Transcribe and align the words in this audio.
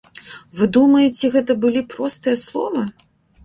Вы 0.59 0.67
думаеце 0.77 1.31
гэта 1.37 1.59
былі 1.67 1.85
простыя 1.95 2.43
словы? 2.49 2.91